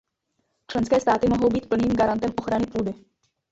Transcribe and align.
Členské 0.67 0.99
státy 0.99 1.29
mohou 1.29 1.49
být 1.49 1.69
plným 1.69 1.91
garantem 1.93 2.31
ochrany 2.37 2.65
půdy. 2.65 2.93